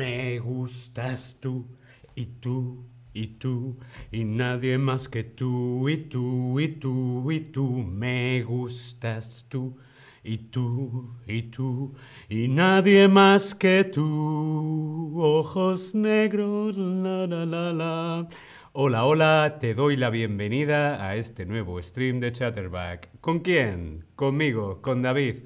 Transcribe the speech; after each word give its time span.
Me 0.00 0.38
gustas 0.38 1.36
tú 1.42 1.66
y 2.14 2.24
tú 2.24 2.86
y 3.12 3.26
tú 3.38 3.76
y 4.10 4.24
nadie 4.24 4.78
más 4.78 5.10
que 5.10 5.24
tú 5.24 5.90
y 5.90 5.98
tú 5.98 6.58
y 6.58 6.68
tú 6.68 7.30
y 7.30 7.40
tú. 7.40 7.68
Me 7.68 8.42
gustas 8.42 9.44
tú 9.50 9.76
y 10.24 10.38
tú 10.38 11.16
y 11.26 11.42
tú 11.42 11.94
y 12.30 12.48
nadie 12.48 13.08
más 13.08 13.54
que 13.54 13.84
tú. 13.84 15.20
Ojos 15.20 15.94
negros, 15.94 16.78
la 16.78 17.26
la 17.26 17.44
la 17.44 17.72
la. 17.74 18.28
Hola, 18.72 19.04
hola, 19.04 19.58
te 19.60 19.74
doy 19.74 19.98
la 19.98 20.08
bienvenida 20.08 21.06
a 21.06 21.16
este 21.16 21.44
nuevo 21.44 21.82
stream 21.82 22.20
de 22.20 22.32
Chatterback. 22.32 23.10
¿Con 23.20 23.40
quién? 23.40 24.06
Conmigo, 24.16 24.80
con 24.80 25.02
David. 25.02 25.40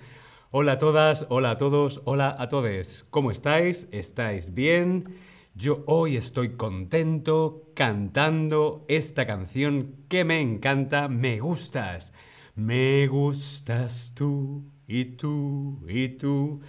Hola 0.57 0.75
a 0.75 0.79
todas, 0.79 1.27
hola 1.31 1.51
a 1.51 1.59
todos, 1.59 2.01
hola 2.05 2.37
a 2.39 2.49
todos. 2.49 3.05
¿Cómo 3.11 3.33
estáis? 3.33 3.89
¿Estáis 3.91 4.55
bien? 4.55 5.17
Yo 5.57 5.83
hoy 5.89 6.17
estoy 6.17 6.51
contento 6.51 7.73
cantando 7.75 8.85
esta 8.87 9.27
canción 9.27 9.97
que 10.09 10.25
me 10.25 10.41
encanta, 10.41 11.09
Me 11.09 11.41
gustas. 11.41 12.13
Me 12.55 13.09
gustas 13.09 14.13
tú 14.15 14.63
y 14.87 15.17
tú 15.17 15.81
y 15.89 16.11
tú. 16.11 16.61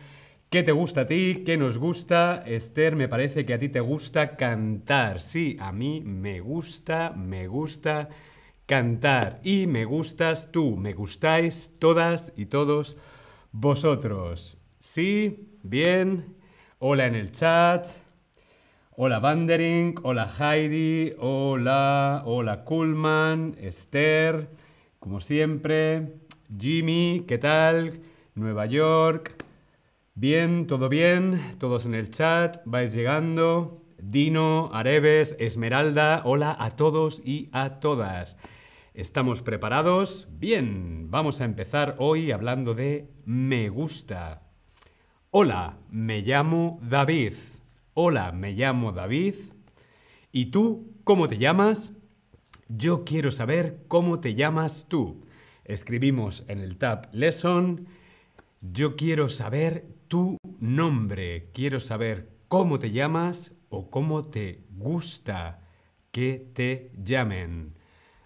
¿Qué 0.49 0.63
te 0.63 0.71
gusta 0.71 1.01
a 1.01 1.05
ti? 1.05 1.43
¿Qué 1.45 1.55
nos 1.55 1.77
gusta? 1.77 2.43
Esther, 2.43 2.95
me 2.95 3.07
parece 3.07 3.45
que 3.45 3.53
a 3.53 3.59
ti 3.59 3.69
te 3.69 3.81
gusta 3.81 4.35
cantar. 4.35 5.21
Sí, 5.21 5.57
a 5.59 5.71
mí 5.71 6.01
me 6.01 6.39
gusta, 6.39 7.13
me 7.15 7.45
gusta 7.45 8.09
cantar. 8.65 9.41
Y 9.43 9.67
me 9.67 9.85
gustas 9.85 10.51
tú, 10.51 10.75
me 10.75 10.93
gustáis 10.93 11.71
todas 11.77 12.33
y 12.35 12.47
todos 12.47 12.97
vosotros. 13.57 14.57
¿Sí? 14.79 15.47
¿Bien? 15.63 16.35
Hola 16.79 17.07
en 17.07 17.15
el 17.15 17.31
chat. 17.31 17.87
Hola 18.97 19.19
Vandering, 19.19 19.95
hola 20.03 20.29
Heidi, 20.39 21.13
hola, 21.19 22.23
hola 22.25 22.63
Kuhlman, 22.63 23.55
Esther, 23.59 24.49
como 24.99 25.19
siempre, 25.19 26.15
Jimmy, 26.57 27.25
¿qué 27.27 27.37
tal? 27.37 28.01
Nueva 28.35 28.67
York, 28.67 29.35
Bien, 30.15 30.65
todo 30.65 30.87
bien, 30.87 31.57
todos 31.59 31.85
en 31.85 31.93
el 31.93 32.09
chat, 32.09 32.61
vais 32.63 32.93
llegando. 32.93 33.81
Dino, 34.01 34.69
Areves, 34.73 35.35
Esmeralda, 35.39 36.21
hola 36.23 36.55
a 36.57 36.77
todos 36.77 37.21
y 37.25 37.49
a 37.51 37.81
todas. 37.81 38.37
¿Estamos 38.95 39.41
preparados? 39.41 40.29
Bien, 40.39 41.11
vamos 41.11 41.41
a 41.41 41.43
empezar 41.43 41.97
hoy 41.99 42.31
hablando 42.31 42.73
de 42.73 43.11
me 43.25 43.67
gusta. 43.67 44.47
Hola, 45.31 45.79
me 45.89 46.21
llamo 46.21 46.79
David. 46.81 47.33
Hola, 47.93 48.31
me 48.31 48.53
llamo 48.53 48.93
David. 48.93 49.35
¿Y 50.31 50.45
tú 50.45 50.93
cómo 51.03 51.27
te 51.27 51.37
llamas? 51.37 51.91
Yo 52.69 53.03
quiero 53.03 53.31
saber 53.31 53.83
cómo 53.89 54.21
te 54.21 54.33
llamas 54.33 54.85
tú. 54.87 55.25
Escribimos 55.65 56.45
en 56.47 56.59
el 56.59 56.77
tab 56.77 57.09
Lesson. 57.11 57.87
Yo 58.61 58.95
quiero 58.95 59.27
saber 59.27 59.89
tu 60.07 60.37
nombre. 60.61 61.49
Quiero 61.53 61.81
saber 61.81 62.29
cómo 62.47 62.79
te 62.79 62.91
llamas 62.91 63.51
o 63.67 63.89
cómo 63.89 64.29
te 64.29 64.63
gusta 64.69 65.67
que 66.11 66.49
te 66.53 66.93
llamen. 67.03 67.75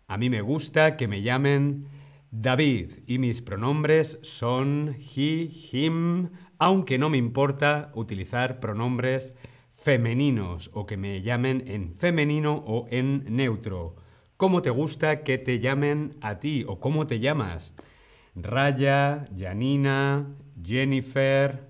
A 0.10 0.18
mí 0.18 0.32
me 0.32 0.42
gusta 0.42 0.98
que 0.98 1.08
me 1.08 1.22
llamen 1.22 1.86
David 2.32 2.94
y 3.06 3.20
mis 3.20 3.44
pronombres 3.44 4.18
son 4.24 4.96
he, 5.16 5.52
him, 5.72 6.30
aunque 6.58 6.98
no 6.98 7.12
me 7.12 7.20
importa 7.20 7.92
utilizar 7.94 8.60
pronombres 8.60 9.36
femeninos 9.76 10.72
o 10.74 10.88
que 10.88 10.98
me 10.98 11.22
llamen 11.22 11.64
en 11.68 11.94
femenino 11.94 12.56
o 12.66 12.88
en 12.90 13.24
neutro. 13.30 13.98
¿Cómo 14.36 14.64
te 14.64 14.72
gusta 14.72 15.24
que 15.24 15.38
te 15.38 15.60
llamen 15.60 16.18
a 16.22 16.40
ti 16.40 16.66
o 16.68 16.80
cómo 16.80 17.06
te 17.06 17.20
llamas? 17.20 17.76
Raya, 18.34 19.28
Janina, 19.38 20.26
Jennifer, 20.60 21.70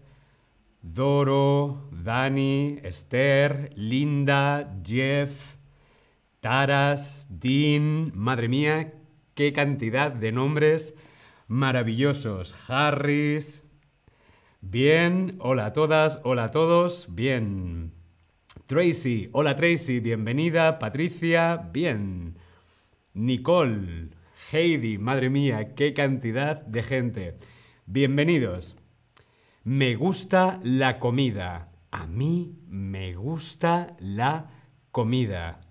Doro, 0.81 1.89
Dani, 1.91 2.77
Esther, 2.83 3.73
Linda, 3.75 4.79
Jeff, 4.81 5.58
Taras, 6.39 7.27
Dean, 7.29 8.13
madre 8.15 8.47
mía, 8.47 8.93
qué 9.35 9.51
cantidad 9.51 10.09
de 10.09 10.31
nombres 10.31 10.95
maravillosos. 11.49 12.69
Harris. 12.69 13.65
Bien, 14.61 15.35
hola 15.39 15.65
a 15.67 15.73
todas, 15.73 16.21
hola 16.23 16.45
a 16.45 16.51
todos. 16.51 17.07
Bien. 17.09 17.91
Tracy, 18.67 19.29
hola 19.33 19.57
Tracy, 19.57 19.99
bienvenida. 19.99 20.79
Patricia, 20.79 21.57
bien. 21.73 22.37
Nicole, 23.13 24.11
Heidi, 24.53 24.97
madre 24.97 25.29
mía, 25.29 25.75
qué 25.75 25.93
cantidad 25.93 26.61
de 26.61 26.83
gente. 26.83 27.37
Bienvenidos. 27.85 28.77
Me 29.65 29.95
gusta 29.95 30.61
la 30.63 30.99
comida. 30.99 31.69
A 31.91 32.07
mí 32.07 32.55
me 32.69 33.15
gusta 33.15 33.97
la 33.99 34.51
comida. 34.91 35.68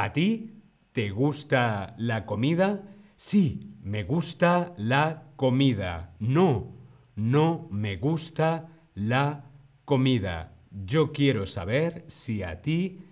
¿A 0.00 0.14
ti 0.14 0.62
te 0.92 1.10
gusta 1.10 1.94
la 1.98 2.24
comida? 2.24 2.80
Sí, 3.16 3.76
me 3.82 4.04
gusta 4.04 4.72
la 4.78 5.24
comida. 5.36 6.16
No, 6.20 6.72
no 7.16 7.68
me 7.70 7.98
gusta 7.98 8.80
la 8.94 9.44
comida. 9.84 10.56
Yo 10.70 11.12
quiero 11.12 11.44
saber 11.44 12.06
si 12.06 12.42
a 12.42 12.62
ti 12.62 13.02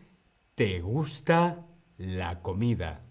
te 0.54 0.81
gusta 0.81 1.66
la 1.98 2.41
comida. 2.41 3.04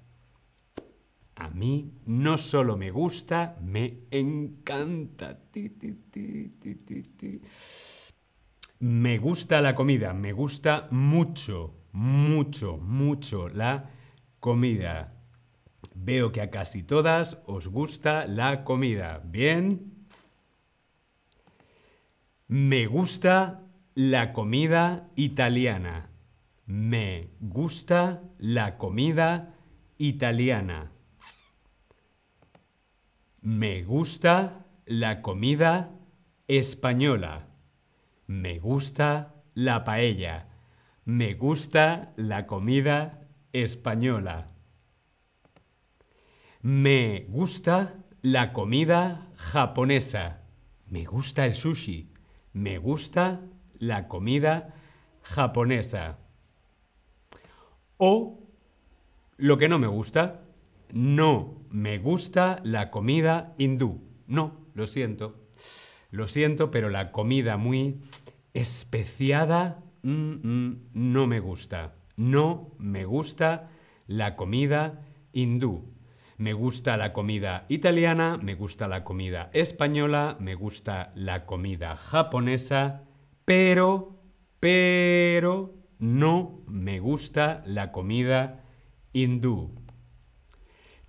A 1.36 1.52
mí 1.52 1.92
no 2.08 2.40
solo 2.40 2.78
me 2.78 2.90
gusta, 2.90 3.60
me 3.62 4.08
encanta. 4.10 5.40
me 8.80 9.18
gusta 9.20 9.62
la 9.62 9.76
comida, 9.76 10.14
me 10.14 10.32
gusta 10.32 10.88
mucho, 10.90 11.76
mucho, 11.98 12.78
mucho 12.78 13.50
la 13.50 13.90
comida. 14.40 15.16
Veo 15.96 16.32
que 16.32 16.42
a 16.42 16.52
casi 16.52 16.84
todas 16.84 17.42
os 17.48 17.68
gusta 17.68 18.28
la 18.28 18.64
comida. 18.64 19.20
¿Bien? 19.26 20.06
Me 22.48 22.86
gusta 22.86 23.64
la 23.96 24.32
comida 24.32 25.10
italiana. 25.16 26.12
Me 26.68 27.32
gusta 27.40 28.22
la 28.38 28.78
comida 28.78 29.56
italiana. 29.98 30.92
Me 33.42 33.84
gusta 33.84 34.68
la 34.86 35.24
comida 35.24 35.90
española. 36.48 37.48
Me 38.28 38.60
gusta 38.60 39.34
la 39.56 39.84
paella. 39.84 40.57
Me 41.08 41.36
gusta 41.36 42.12
la 42.18 42.46
comida 42.48 43.22
española. 43.54 44.48
Me 46.62 47.26
gusta 47.30 47.96
la 48.22 48.52
comida 48.52 49.30
japonesa. 49.38 50.42
Me 50.90 51.06
gusta 51.06 51.46
el 51.46 51.54
sushi. 51.54 52.12
Me 52.52 52.78
gusta 52.78 53.40
la 53.80 54.10
comida 54.10 54.76
japonesa. 55.22 56.18
O 57.96 58.44
lo 59.38 59.58
que 59.58 59.70
no 59.70 59.80
me 59.80 59.88
gusta. 59.88 60.42
No 60.92 61.62
me 61.70 62.00
gusta 62.00 62.60
la 62.66 62.92
comida 62.92 63.56
hindú. 63.58 64.02
No, 64.28 64.58
lo 64.74 64.88
siento. 64.88 65.40
Lo 66.12 66.28
siento, 66.28 66.70
pero 66.70 66.90
la 66.90 67.14
comida 67.14 67.56
muy 67.56 68.02
especiada 68.54 69.87
mm, 70.04 70.34
mm, 70.44 70.90
no 70.94 71.28
me 71.28 71.40
gusta. 71.40 71.96
No 72.16 72.72
me 72.80 73.06
gusta 73.06 73.70
la 74.08 74.36
comida 74.36 75.06
hindú. 75.34 75.94
Me 76.38 76.54
gusta 76.54 76.98
la 76.98 77.14
comida 77.14 77.66
italiana, 77.68 78.38
me 78.38 78.54
gusta 78.54 78.88
la 78.88 79.04
comida 79.04 79.50
española, 79.54 80.38
me 80.40 80.54
gusta 80.54 81.12
la 81.16 81.46
comida 81.46 81.96
japonesa, 81.96 83.04
pero, 83.44 84.22
pero, 84.60 85.74
no 85.98 86.62
me 86.68 87.00
gusta 87.00 87.64
la 87.66 87.92
comida 87.92 88.64
hindú. 89.14 89.74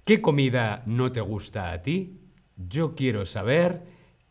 ¿Qué 0.05 0.23
comida 0.23 0.83
no 0.87 1.13
te 1.13 1.21
gusta 1.21 1.73
a 1.73 1.83
ti? 1.83 2.21
Yo 2.57 2.95
quiero 2.95 3.27
saber 3.27 3.85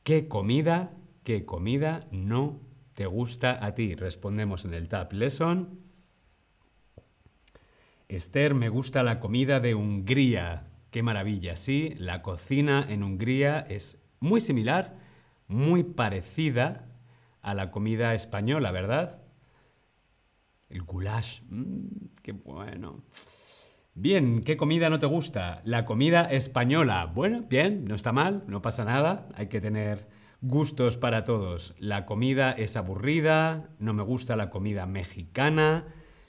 qué 0.03 0.27
comida, 0.27 0.97
qué 1.23 1.45
comida 1.45 2.07
no 2.11 2.66
te 2.97 3.05
gusta 3.05 3.63
a 3.63 3.75
ti. 3.75 3.93
Respondemos 3.93 4.65
en 4.65 4.73
el 4.73 4.89
Tab 4.89 5.13
Lesson. 5.13 5.81
Esther, 8.07 8.55
me 8.55 8.69
gusta 8.69 9.03
la 9.03 9.19
comida 9.19 9.59
de 9.59 9.75
Hungría. 9.75 10.65
Qué 10.89 11.03
maravilla, 11.03 11.57
sí. 11.57 11.93
La 11.99 12.23
cocina 12.23 12.83
en 12.89 13.03
Hungría 13.03 13.59
es 13.59 13.99
muy 14.19 14.41
similar, 14.41 14.97
muy 15.47 15.83
parecida 15.83 16.87
a 17.43 17.53
la 17.53 17.69
comida 17.69 18.15
española, 18.15 18.71
¿verdad? 18.71 19.21
El 20.67 20.81
goulash. 20.81 21.41
Mm, 21.51 21.89
qué 22.23 22.31
bueno. 22.31 23.03
Bien, 23.93 24.41
¿qué 24.41 24.57
comida 24.57 24.89
no 24.89 24.97
te 24.97 25.05
gusta? 25.05 25.61
La 25.65 25.85
comida 25.85 26.23
española. 26.23 27.05
Bueno, 27.05 27.45
bien, 27.47 27.85
no 27.85 27.93
está 27.93 28.11
mal, 28.11 28.43
no 28.47 28.63
pasa 28.63 28.85
nada. 28.85 29.29
Hay 29.35 29.49
que 29.49 29.61
tener 29.61 30.16
gustos 30.41 30.97
para 30.97 31.23
todos. 31.23 31.73
La 31.79 32.05
comida 32.05 32.51
es 32.51 32.77
aburrida, 32.77 33.69
no 33.79 33.93
me 33.93 34.03
gusta 34.03 34.35
la 34.35 34.49
comida 34.49 34.85
mexicana, 34.85 35.85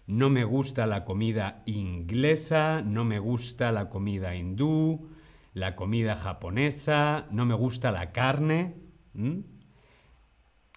no 0.07 0.31
me 0.31 0.45
gusta 0.45 0.87
la 0.87 1.05
comida 1.05 1.63
inglesa, 1.67 2.83
no 2.83 3.05
me 3.05 3.19
gusta 3.19 3.73
la 3.73 3.91
comida 3.91 4.35
hindú, 4.35 5.11
la 5.53 5.77
comida 5.77 6.15
japonesa, 6.15 7.27
no 7.31 7.45
me 7.45 7.55
gusta 7.55 7.93
la 7.93 8.13
carne, 8.13 8.77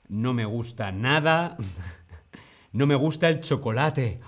no 0.07 0.33
me 0.33 0.45
gusta 0.45 0.91
nada, 0.91 1.55
no 2.73 2.85
me 2.85 2.95
gusta 2.95 3.29
el 3.29 3.39
chocolate. 3.39 4.19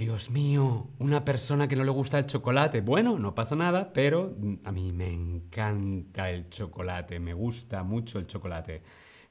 Dios 0.00 0.30
mío, 0.30 0.88
una 0.98 1.26
persona 1.26 1.68
que 1.68 1.76
no 1.76 1.84
le 1.84 1.90
gusta 1.90 2.18
el 2.18 2.24
chocolate. 2.24 2.80
Bueno, 2.80 3.18
no 3.18 3.34
pasa 3.34 3.54
nada, 3.54 3.92
pero 3.92 4.34
a 4.64 4.72
mí 4.72 4.94
me 4.94 5.12
encanta 5.12 6.30
el 6.30 6.48
chocolate, 6.48 7.20
me 7.20 7.34
gusta 7.34 7.82
mucho 7.82 8.18
el 8.18 8.26
chocolate. 8.26 8.82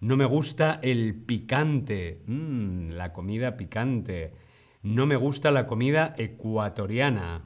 No 0.01 0.15
me 0.15 0.25
gusta 0.25 0.79
el 0.83 1.15
picante, 1.15 2.21
mm, 2.23 2.91
la 2.91 3.11
comida 3.11 3.57
picante. 3.57 4.35
No 4.83 5.07
me 5.07 5.15
gusta 5.15 5.49
la 5.49 5.65
comida 5.65 6.13
ecuatoriana. 6.15 7.45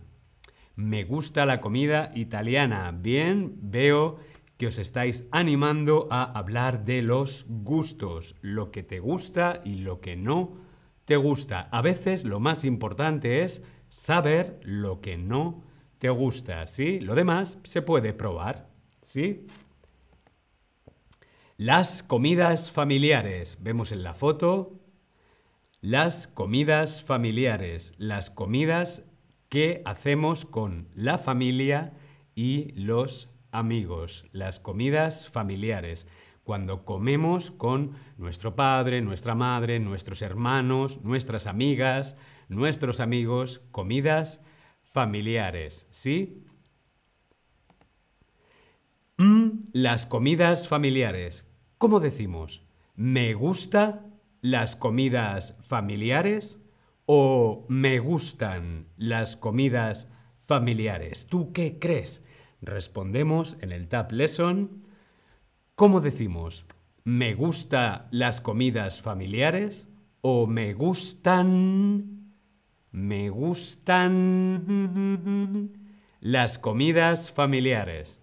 Me 0.75 1.05
gusta 1.05 1.45
la 1.45 1.61
comida 1.61 2.11
italiana. 2.15 2.91
Bien, 2.91 3.53
veo 3.61 4.17
que 4.57 4.67
os 4.67 4.77
estáis 4.77 5.27
animando 5.31 6.09
a 6.11 6.25
hablar 6.25 6.83
de 6.83 7.01
los 7.01 7.45
gustos, 7.47 8.35
lo 8.41 8.69
que 8.69 8.83
te 8.83 8.99
gusta 8.99 9.61
y 9.63 9.75
lo 9.75 10.01
que 10.01 10.17
no 10.17 10.72
te 11.05 11.15
gusta. 11.17 11.67
A 11.71 11.81
veces 11.81 12.23
lo 12.23 12.39
más 12.39 12.63
importante 12.63 13.43
es 13.43 13.63
saber 13.89 14.59
lo 14.63 15.01
que 15.01 15.17
no 15.17 15.63
te 15.99 16.09
gusta, 16.09 16.65
¿sí? 16.67 16.99
Lo 16.99 17.15
demás 17.15 17.57
se 17.63 17.81
puede 17.81 18.13
probar, 18.13 18.69
¿sí? 19.01 19.45
Las 21.57 22.03
comidas 22.03 22.71
familiares. 22.71 23.57
Vemos 23.61 23.91
en 23.91 24.03
la 24.03 24.13
foto 24.13 24.83
las 25.83 26.29
comidas 26.29 27.03
familiares, 27.03 27.93
las 27.97 28.29
comidas 28.29 29.03
que 29.49 29.81
hacemos 29.83 30.45
con 30.45 30.87
la 30.95 31.17
familia 31.17 31.91
y 32.35 32.71
los 32.71 33.29
amigos, 33.51 34.25
las 34.31 34.61
comidas 34.61 35.27
familiares 35.27 36.07
cuando 36.43 36.83
comemos 36.85 37.51
con 37.51 37.93
nuestro 38.17 38.55
padre, 38.55 39.01
nuestra 39.01 39.35
madre, 39.35 39.79
nuestros 39.79 40.21
hermanos, 40.21 40.99
nuestras 41.03 41.47
amigas, 41.47 42.17
nuestros 42.49 42.99
amigos, 42.99 43.61
comidas 43.71 44.41
familiares, 44.81 45.87
¿sí? 45.89 46.43
Mm, 49.17 49.69
las 49.71 50.05
comidas 50.05 50.67
familiares. 50.67 51.45
¿Cómo 51.77 51.99
decimos? 51.99 52.63
¿Me 52.95 53.33
gusta 53.33 54.05
las 54.41 54.75
comidas 54.75 55.55
familiares 55.61 56.59
o 57.05 57.65
me 57.69 57.99
gustan 57.99 58.87
las 58.97 59.37
comidas 59.37 60.09
familiares? 60.45 61.27
¿Tú 61.27 61.53
qué 61.53 61.79
crees? 61.79 62.23
Respondemos 62.61 63.57
en 63.61 63.71
el 63.71 63.87
Tab 63.87 64.11
Lesson 64.11 64.83
¿Cómo 65.75 66.01
decimos? 66.01 66.67
¿Me 67.03 67.33
gustan 67.33 68.05
las 68.11 68.41
comidas 68.41 69.01
familiares? 69.01 69.89
¿O 70.21 70.45
me 70.45 70.75
gustan... 70.75 72.35
Me 72.91 73.29
gustan 73.31 74.61
las 76.19 76.59
comidas 76.59 77.31
familiares? 77.31 78.21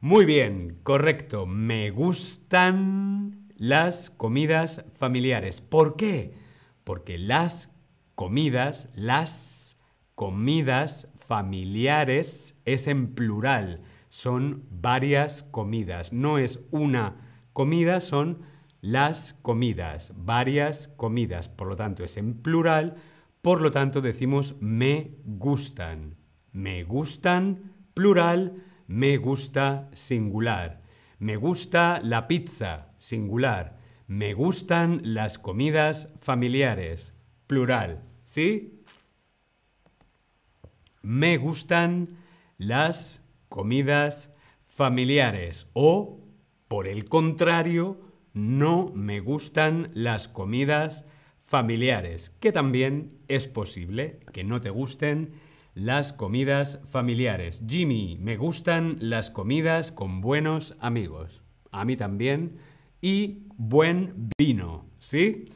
Muy 0.00 0.24
bien, 0.24 0.80
correcto. 0.82 1.46
Me 1.46 1.90
gustan 1.90 3.46
las 3.54 4.10
comidas 4.10 4.84
familiares. 4.98 5.60
¿Por 5.60 5.94
qué? 5.94 6.34
Porque 6.82 7.18
las 7.18 7.70
comidas, 8.16 8.88
las 8.96 9.78
comidas 10.16 11.08
familiares 11.14 12.56
es 12.64 12.88
en 12.88 13.14
plural 13.14 13.84
son 14.10 14.66
varias 14.70 15.44
comidas. 15.44 16.12
No 16.12 16.36
es 16.36 16.66
una 16.72 17.16
comida, 17.54 18.00
son 18.00 18.42
las 18.82 19.34
comidas, 19.34 20.12
varias 20.16 20.88
comidas. 20.88 21.48
Por 21.48 21.68
lo 21.68 21.76
tanto, 21.76 22.04
es 22.04 22.16
en 22.18 22.34
plural. 22.34 22.96
Por 23.40 23.62
lo 23.62 23.70
tanto, 23.70 24.02
decimos 24.02 24.56
me 24.60 25.16
gustan. 25.24 26.16
Me 26.52 26.82
gustan, 26.82 27.72
plural, 27.94 28.64
me 28.88 29.16
gusta, 29.16 29.88
singular. 29.94 30.82
Me 31.20 31.36
gusta 31.36 32.00
la 32.02 32.26
pizza, 32.26 32.92
singular. 32.98 33.78
Me 34.08 34.34
gustan 34.34 35.00
las 35.04 35.38
comidas 35.38 36.12
familiares, 36.20 37.14
plural. 37.46 38.02
¿Sí? 38.24 38.82
Me 41.02 41.36
gustan 41.36 42.18
las 42.58 43.22
comidas 43.50 44.32
familiares 44.64 45.66
o, 45.74 46.20
por 46.68 46.86
el 46.86 47.04
contrario, 47.04 48.00
no 48.32 48.90
me 48.94 49.20
gustan 49.20 49.90
las 49.92 50.28
comidas 50.28 51.04
familiares, 51.36 52.30
que 52.40 52.52
también 52.52 53.18
es 53.28 53.48
posible 53.48 54.20
que 54.32 54.44
no 54.44 54.62
te 54.62 54.70
gusten 54.70 55.32
las 55.74 56.12
comidas 56.12 56.80
familiares. 56.86 57.62
Jimmy, 57.68 58.16
me 58.20 58.36
gustan 58.36 58.96
las 59.00 59.30
comidas 59.30 59.92
con 59.92 60.20
buenos 60.20 60.76
amigos. 60.80 61.42
A 61.72 61.84
mí 61.84 61.96
también. 61.96 62.58
Y 63.02 63.46
buen 63.56 64.28
vino, 64.38 64.86
¿sí? 64.98 65.48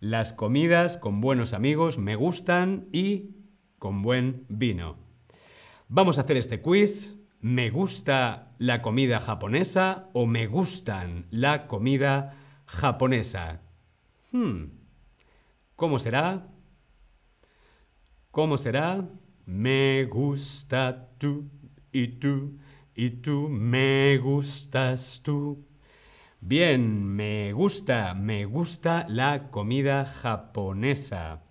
Las 0.00 0.32
comidas 0.32 0.98
con 0.98 1.20
buenos 1.20 1.54
amigos 1.54 1.96
me 1.98 2.16
gustan 2.16 2.86
y 2.92 3.30
con 3.78 4.02
buen 4.02 4.44
vino. 4.48 5.05
Vamos 5.88 6.18
a 6.18 6.22
hacer 6.22 6.36
este 6.36 6.60
quiz. 6.60 7.16
¿Me 7.40 7.70
gusta 7.70 8.54
la 8.58 8.82
comida 8.82 9.20
japonesa 9.20 10.08
o 10.14 10.26
me 10.26 10.48
gustan 10.48 11.26
la 11.30 11.68
comida 11.68 12.36
japonesa? 12.66 13.60
Hmm. 14.32 14.64
¿Cómo 15.76 16.00
será? 16.00 16.48
¿Cómo 18.32 18.58
será? 18.58 19.08
Me 19.44 20.06
gusta 20.06 21.10
tú 21.18 21.48
y 21.92 22.08
tú 22.18 22.58
y 22.96 23.10
tú 23.10 23.48
me 23.48 24.18
gustas 24.18 25.20
tú. 25.22 25.68
Bien, 26.40 27.04
me 27.04 27.52
gusta, 27.52 28.14
me 28.14 28.44
gusta 28.44 29.06
la 29.08 29.50
comida 29.50 30.04
japonesa. 30.04 31.45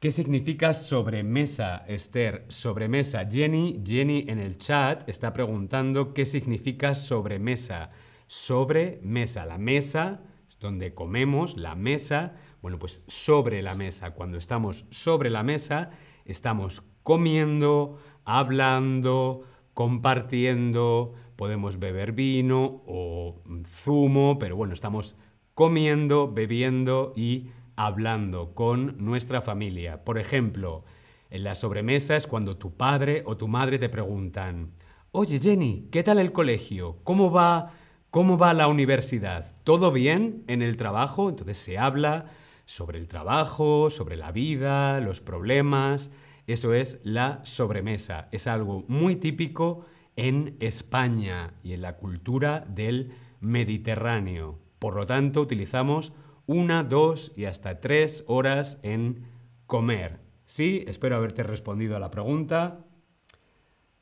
¿Qué 0.00 0.12
significa 0.12 0.72
sobremesa, 0.72 1.84
Esther? 1.86 2.46
Sobremesa. 2.48 3.28
Jenny, 3.30 3.82
Jenny 3.86 4.24
en 4.28 4.38
el 4.38 4.56
chat 4.56 5.06
está 5.06 5.34
preguntando 5.34 6.14
qué 6.14 6.24
significa 6.24 6.94
sobremesa. 6.94 7.90
Sobremesa, 8.26 9.44
la 9.44 9.58
mesa 9.58 10.22
donde 10.58 10.94
comemos, 10.94 11.58
la 11.58 11.74
mesa. 11.74 12.32
Bueno, 12.62 12.78
pues 12.78 13.02
sobre 13.08 13.60
la 13.60 13.74
mesa. 13.74 14.12
Cuando 14.12 14.38
estamos 14.38 14.86
sobre 14.88 15.28
la 15.28 15.42
mesa, 15.42 15.90
estamos 16.24 16.82
comiendo, 17.02 17.98
hablando, 18.24 19.44
compartiendo. 19.74 21.12
Podemos 21.36 21.78
beber 21.78 22.12
vino 22.12 22.82
o 22.86 23.42
zumo, 23.66 24.38
pero 24.38 24.56
bueno, 24.56 24.72
estamos 24.72 25.14
comiendo, 25.52 26.32
bebiendo 26.32 27.12
y 27.14 27.50
hablando 27.86 28.54
con 28.54 29.02
nuestra 29.02 29.40
familia. 29.40 30.04
Por 30.04 30.18
ejemplo, 30.18 30.84
en 31.30 31.44
la 31.44 31.54
sobremesa 31.54 32.14
es 32.14 32.26
cuando 32.26 32.58
tu 32.58 32.76
padre 32.76 33.22
o 33.24 33.38
tu 33.38 33.48
madre 33.48 33.78
te 33.78 33.88
preguntan, 33.88 34.72
oye 35.12 35.38
Jenny, 35.38 35.88
¿qué 35.90 36.02
tal 36.02 36.18
el 36.18 36.30
colegio? 36.30 36.98
¿Cómo 37.04 37.30
va, 37.30 37.72
cómo 38.10 38.36
va 38.36 38.52
la 38.52 38.68
universidad? 38.68 39.54
¿Todo 39.64 39.92
bien 39.92 40.44
en 40.46 40.60
el 40.60 40.76
trabajo? 40.76 41.30
Entonces 41.30 41.56
se 41.56 41.78
habla 41.78 42.26
sobre 42.66 42.98
el 42.98 43.08
trabajo, 43.08 43.88
sobre 43.88 44.18
la 44.18 44.30
vida, 44.30 45.00
los 45.00 45.22
problemas. 45.22 46.12
Eso 46.46 46.74
es 46.74 47.00
la 47.02 47.40
sobremesa. 47.44 48.28
Es 48.30 48.46
algo 48.46 48.84
muy 48.88 49.16
típico 49.16 49.86
en 50.16 50.54
España 50.60 51.54
y 51.62 51.72
en 51.72 51.80
la 51.80 51.96
cultura 51.96 52.66
del 52.68 53.12
Mediterráneo. 53.40 54.58
Por 54.78 54.96
lo 54.96 55.06
tanto, 55.06 55.40
utilizamos 55.40 56.12
una, 56.50 56.82
dos 56.82 57.30
y 57.36 57.44
hasta 57.44 57.80
tres 57.80 58.24
horas 58.26 58.80
en 58.82 59.24
comer. 59.66 60.18
Sí, 60.44 60.84
espero 60.88 61.14
haberte 61.14 61.44
respondido 61.44 61.94
a 61.94 62.00
la 62.00 62.10
pregunta. 62.10 62.84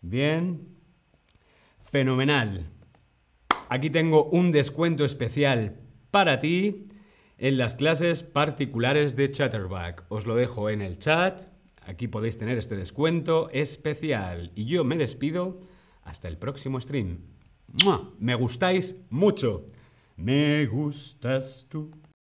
Bien. 0.01 0.67
Fenomenal. 1.79 2.71
Aquí 3.69 3.91
tengo 3.91 4.31
un 4.31 4.51
descuento 4.51 5.05
especial 5.05 5.79
para 6.11 6.39
ti 6.39 6.89
en 7.37 7.59
las 7.59 7.77
clases 7.77 8.23
particulares 8.23 9.15
de 9.15 9.31
Chatterback. 9.31 10.07
Os 10.09 10.27
lo 10.27 10.35
dejo 10.35 10.71
en 10.71 10.81
el 10.81 10.99
chat. 10.99 11.43
Aquí 11.83 12.09
podéis 12.09 12.39
tener 12.39 12.57
este 12.57 12.77
descuento 12.77 13.51
especial. 13.51 14.53
Y 14.55 14.65
yo 14.65 14.85
me 14.85 14.97
despido 14.97 15.61
hasta 16.03 16.29
el 16.29 16.39
próximo 16.39 16.81
stream. 16.81 17.19
Me 18.19 18.35
gustáis 18.35 18.97
mucho. 19.11 19.67
Me 20.17 20.65
gustas 20.65 21.67
tú. 21.69 21.91